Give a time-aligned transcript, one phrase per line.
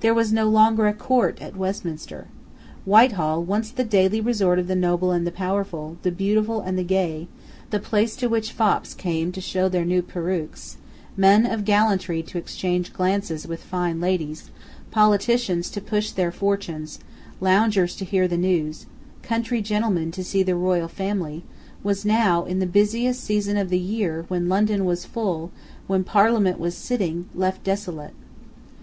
[0.00, 2.26] There was no longer a Court at Westminster.
[2.86, 6.82] Whitehall, once the daily resort of the noble and the powerful, the beautiful and the
[6.82, 7.28] gay,
[7.68, 10.78] the place to which fops came to show their new peruques,
[11.18, 14.48] men of gallantry to exchange glances with fine ladies,
[14.90, 16.98] politicians to push their fortunes,
[17.38, 18.86] loungers to hear the news,
[19.22, 21.44] country gentlemen to see the royal family,
[21.82, 25.50] was now, in the busiest season of the year, when London was full,
[25.86, 28.14] when Parliament was sitting, left desolate.